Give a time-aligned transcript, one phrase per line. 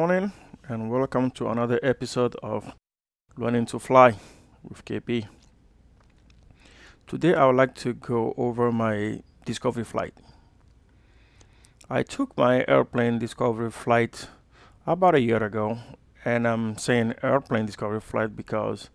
[0.00, 0.32] Morning
[0.66, 2.72] and welcome to another episode of
[3.36, 4.14] Learning to Fly
[4.66, 5.26] with KP.
[7.06, 10.14] Today I would like to go over my discovery flight.
[11.90, 14.28] I took my airplane discovery flight
[14.86, 15.76] about a year ago
[16.24, 18.88] and I'm saying airplane discovery flight because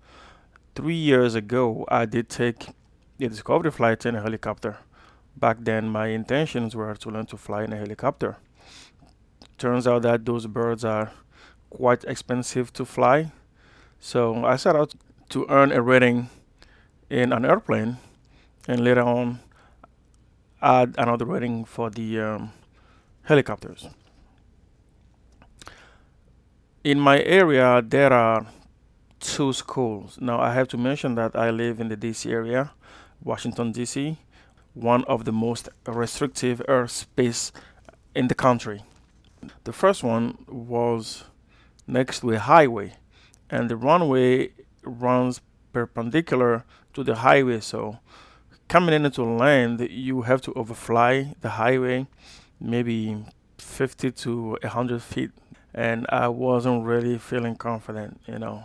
[0.74, 2.70] three years ago I did take
[3.20, 4.77] a discovery flight in a helicopter.
[5.38, 8.38] Back then my intentions were to learn to fly in a helicopter
[9.58, 11.12] turns out that those birds are
[11.70, 13.32] quite expensive to fly.
[14.00, 14.94] So I set out
[15.30, 16.30] to earn a rating
[17.09, 17.98] in an airplane
[18.68, 19.40] and later on
[20.62, 22.52] add another rating for the um,
[23.23, 23.88] helicopters.
[26.84, 28.46] In my area, there are
[29.20, 30.18] two schools.
[30.22, 32.72] Now, I have to mention that I live in the DC area,
[33.24, 34.18] Washington, DC,
[34.74, 37.51] one of the most restrictive airspace
[38.13, 38.84] in the country.
[39.63, 41.26] The first one was
[41.88, 42.93] next to a highway,
[43.49, 44.51] and the runway
[44.84, 45.41] runs
[45.74, 47.60] perpendicular to the highway.
[47.60, 47.99] So,
[48.68, 52.07] coming into land, you have to overfly the highway,
[52.60, 53.26] maybe
[53.57, 55.32] 50 to 100 feet,
[55.73, 58.63] and I wasn't really feeling confident, you know.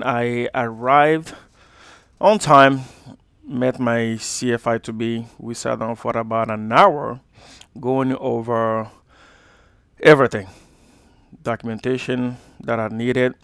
[0.00, 1.34] I arrived
[2.20, 2.82] on time,
[3.44, 5.26] met my CFI to be.
[5.38, 7.20] We sat down for about an hour
[7.80, 8.90] going over
[10.00, 10.46] everything
[11.42, 13.34] documentation that are needed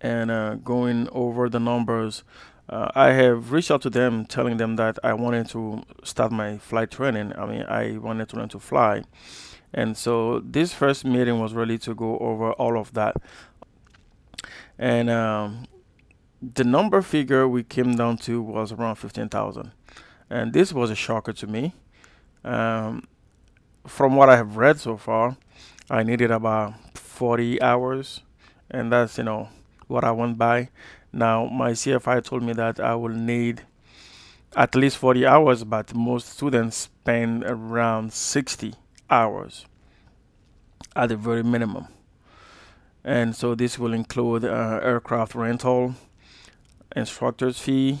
[0.00, 2.24] and uh, going over the numbers.
[2.68, 6.58] Uh, I have reached out to them telling them that I wanted to start my
[6.58, 7.32] flight training.
[7.36, 9.02] I mean, I wanted to learn to fly.
[9.74, 13.16] And so this first meeting was really to go over all of that.
[14.78, 15.66] And um,
[16.40, 19.72] the number figure we came down to was around 15,000.
[20.30, 21.74] And this was a shocker to me.
[22.44, 23.06] Um,
[23.86, 25.36] from what I have read so far,
[25.90, 28.22] I needed about 40 hours,
[28.70, 29.48] and that's you know
[29.88, 30.68] what I went by.
[31.12, 33.62] Now my CFI told me that I will need
[34.56, 38.74] at least 40 hours, but most students spend around 60
[39.10, 39.66] hours
[40.94, 41.88] at the very minimum.
[43.04, 45.94] And so this will include uh, aircraft rental,
[46.94, 47.98] instructor's fee,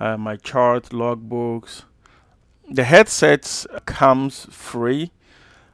[0.00, 1.84] uh, my chart, logbooks,
[2.72, 5.12] the headsets comes free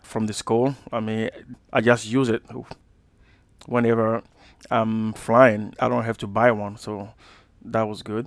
[0.03, 0.75] from the school.
[0.93, 1.31] I mean,
[1.73, 2.43] I just use it
[3.67, 4.23] whenever
[4.71, 5.75] I'm flying.
[5.79, 7.11] I don't have to buy one, so
[7.65, 8.27] that was good.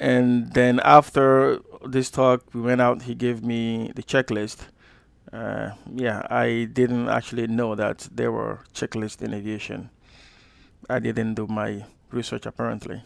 [0.00, 3.02] And then after this talk, we went out.
[3.02, 4.66] He gave me the checklist.
[5.32, 9.90] Uh, yeah, I didn't actually know that there were checklists in aviation.
[10.88, 13.02] I didn't do my research apparently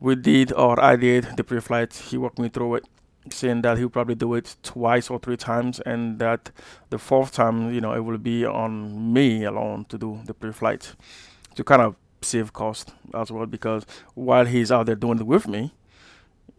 [0.00, 1.94] we did, or I did, the pre-flight.
[1.94, 2.88] He walked me through it,
[3.30, 6.50] saying that he'll probably do it twice or three times, and that
[6.90, 10.94] the fourth time, you know, it will be on me alone to do the pre-flight
[11.54, 13.46] to kind of save cost as well.
[13.46, 15.72] Because while he's out there doing it with me,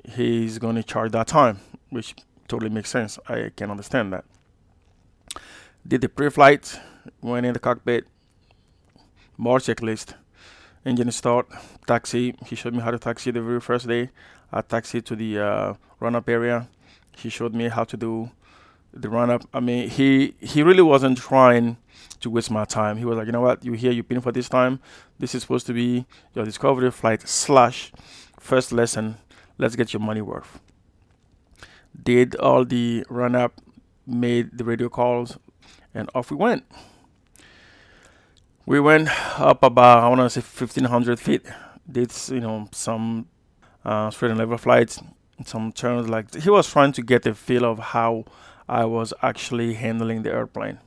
[0.03, 1.59] he's going to charge that time,
[1.89, 2.15] which
[2.47, 3.19] totally makes sense.
[3.27, 4.25] I can understand that.
[5.87, 6.79] Did the pre-flight,
[7.21, 8.07] went in the cockpit,
[9.37, 10.13] more checklist
[10.85, 11.47] engine start,
[11.87, 12.35] taxi.
[12.45, 14.11] He showed me how to taxi the very first day.
[14.51, 16.67] I taxied to the uh, run-up area.
[17.17, 18.31] He showed me how to do
[18.93, 19.43] the run-up.
[19.53, 21.77] I mean, he he really wasn't trying
[22.21, 22.97] to waste my time.
[22.97, 24.79] He was like, you know what, you here, you been for this time.
[25.19, 27.91] This is supposed to be your discovery flight slash
[28.39, 29.17] first lesson.
[29.57, 30.59] Let's get your money worth.
[32.01, 33.61] Did all the run-up,
[34.05, 35.37] made the radio calls,
[35.93, 36.65] and off we went.
[38.65, 39.09] We went
[39.39, 41.45] up about I want to say 1500 feet.
[41.89, 43.27] Did you know some
[43.85, 44.99] uh, straight and level flights,
[45.45, 46.09] some turns.
[46.09, 48.25] Like he was trying to get a feel of how
[48.67, 50.79] I was actually handling the airplane.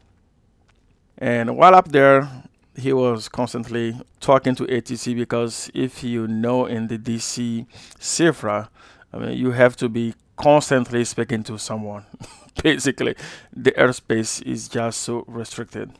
[1.17, 2.29] And while up there,
[2.77, 7.67] he was constantly talking to ATC because if you know in the DC
[7.99, 8.69] SFRA,
[9.13, 12.05] I mean you have to be constantly speaking to someone.
[12.63, 13.15] Basically,
[13.55, 15.93] the airspace is just so restricted.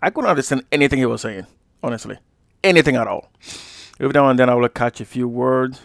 [0.00, 1.46] I couldn't understand anything he was saying,
[1.82, 2.18] honestly.
[2.62, 3.30] Anything at all.
[3.98, 5.80] Every now and then I would catch a few words.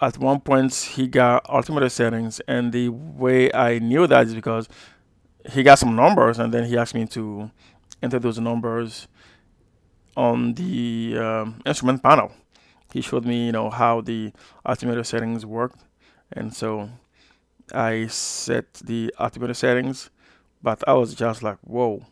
[0.00, 4.68] At one point, he got altimeter settings, and the way I knew that is because
[5.50, 7.50] he got some numbers, and then he asked me to
[8.02, 9.06] enter those numbers
[10.16, 12.32] on the um, instrument panel.
[12.92, 14.32] He showed me, you know, how the
[14.66, 15.80] altimeter settings worked,
[16.32, 16.90] and so
[17.72, 20.10] I set the altimeter settings,
[20.60, 22.04] but I was just like, whoa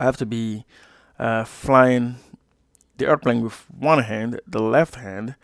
[0.00, 0.64] I have to be
[1.18, 2.16] uh, flying
[2.98, 5.34] the airplane with one hand, the left hand.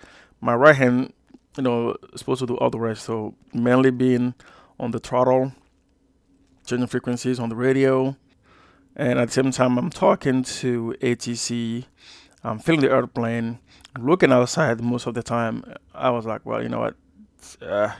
[0.41, 1.13] My right hand,
[1.57, 3.05] you know, supposed to do all the rest.
[3.05, 4.35] So mainly being
[4.79, 5.53] on the throttle
[6.69, 8.17] changing frequencies on the radio.
[8.95, 11.85] And at the same time, I'm talking to ATC.
[12.45, 13.59] I'm feeling the airplane,
[13.99, 15.65] looking outside most of the time.
[15.95, 16.97] I was like, well, you know what?
[17.63, 17.93] Uh,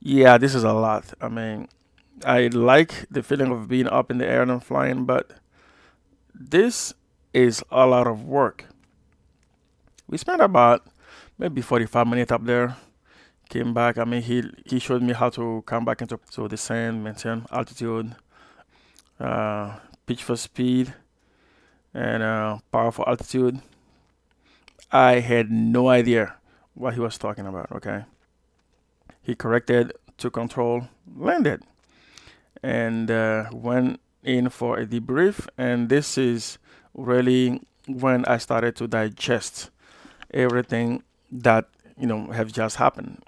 [0.00, 1.12] yeah, this is a lot.
[1.20, 1.68] I mean,
[2.24, 5.30] I like the feeling of being up in the air and flying, but
[6.38, 6.94] this
[7.32, 8.66] is a lot of work.
[10.08, 10.86] We spent about
[11.38, 12.76] maybe 45 minutes up there.
[13.48, 13.96] Came back.
[13.98, 18.14] I mean, he he showed me how to come back into so descend, maintain altitude,
[19.18, 20.92] uh, pitch for speed,
[21.94, 23.60] and uh, power for altitude.
[24.92, 26.36] I had no idea
[26.74, 27.72] what he was talking about.
[27.72, 28.04] Okay.
[29.22, 31.62] He corrected to control, landed,
[32.62, 35.48] and uh, went in for a debrief.
[35.56, 36.58] And this is
[36.94, 39.70] really when I started to digest
[40.32, 41.68] everything that
[41.98, 43.22] you know have just happened.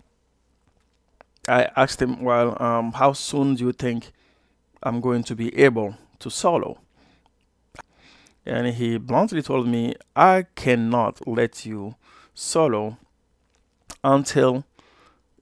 [1.49, 4.13] I asked him, "Well, um, how soon do you think
[4.83, 6.79] I'm going to be able to solo?"
[8.47, 11.95] And he bluntly told me, "I cannot let you
[12.35, 12.99] solo
[14.05, 14.65] until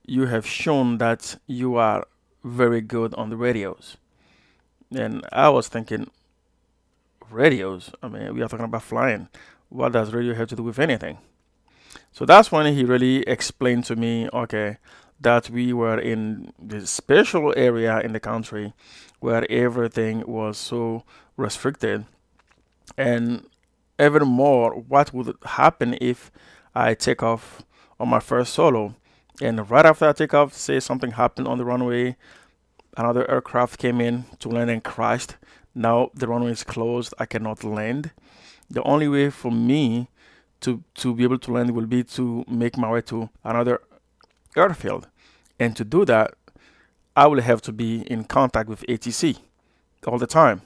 [0.07, 2.07] you have shown that you are
[2.45, 3.97] very good on the radios."
[4.95, 6.11] And I was thinking,
[7.31, 7.91] radios?
[8.03, 9.29] I mean, we are talking about flying.
[9.69, 11.19] What does radio have to do with anything?
[12.13, 14.79] So that's when he really explained to me, okay,
[15.21, 18.73] that we were in this special area in the country
[19.21, 21.05] where everything was so
[21.37, 22.07] restricted.
[22.97, 23.47] And
[24.01, 26.31] even more, what would happen if
[26.75, 27.63] I take off
[27.99, 28.95] on my first solo?
[29.43, 32.17] And right after I take off, say something happened on the runway,
[32.97, 35.37] another aircraft came in to land and crashed.
[35.75, 37.15] Now the runway is closed.
[37.19, 38.13] I cannot land.
[38.71, 40.09] The only way for me
[40.61, 43.81] to, to be able to land will be to make my way to another
[44.57, 45.09] airfield.
[45.59, 46.35] And to do that,
[47.17, 49.39] I will have to be in contact with ATC
[50.07, 50.63] all the time.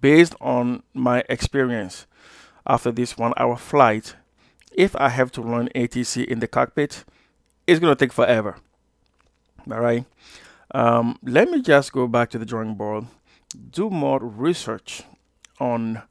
[0.00, 2.06] Based on my experience
[2.66, 4.14] after this one hour flight,
[4.72, 7.04] if I have to learn ATC in the cockpit,
[7.66, 8.56] it's going to take forever.
[9.72, 10.04] All right.
[10.72, 13.06] Um, let me just go back to the drawing board,
[13.70, 15.02] do more research
[15.58, 16.02] on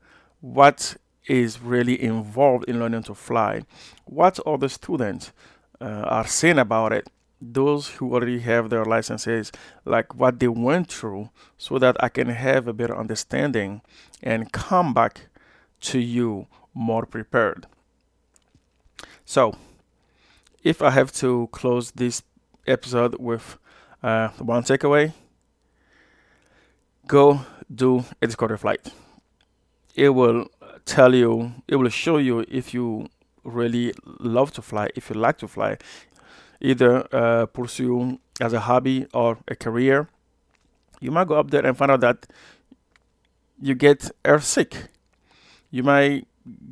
[0.42, 0.98] what
[1.28, 3.62] is really involved in learning to fly,
[4.06, 5.32] what other students
[5.80, 7.10] uh, are saying about it,
[7.42, 9.52] those who already have their licenses,
[9.86, 13.82] like what they went through, so that I can have a better understanding
[14.22, 15.28] and come back
[15.82, 17.66] to you more prepared.
[19.24, 19.56] So,
[20.64, 22.22] if I have to close this
[22.70, 23.58] episode with
[24.04, 25.14] uh, one takeaway,
[27.08, 27.42] go
[27.74, 28.94] do a discovery flight.
[29.96, 30.48] It will
[30.86, 33.10] tell you, it will show you if you
[33.44, 35.78] really love to fly, if you like to fly,
[36.62, 40.08] either uh, pursue as a hobby or a career.
[41.02, 42.28] You might go up there and find out that
[43.62, 44.88] you get airsick.
[45.72, 46.28] You might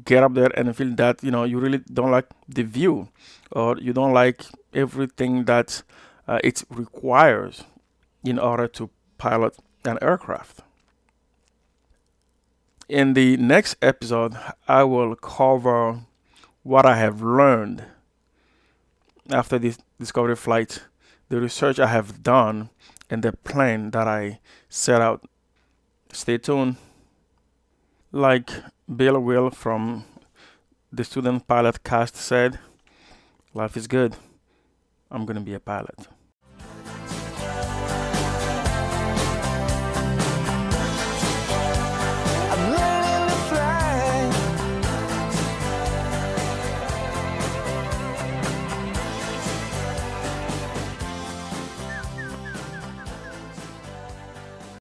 [0.06, 3.10] get up there and feel that you know you really don't like the view,
[3.52, 4.44] or you don't like
[4.74, 5.84] everything that
[6.28, 7.64] uh, it requires
[8.24, 10.62] in order to pilot an aircraft.
[12.90, 16.00] In the next episode, I will cover
[16.64, 17.84] what I have learned
[19.30, 20.84] after this discovery flight,
[21.30, 22.70] the research I have done,
[23.10, 25.28] and the plan that I set out.
[26.12, 26.78] Stay tuned.
[28.12, 28.52] Like
[28.94, 30.06] Bill Will from
[30.92, 32.58] the Student Pilot Cast said,
[33.54, 34.16] life is good.
[35.12, 36.08] I'm going to be a pilot.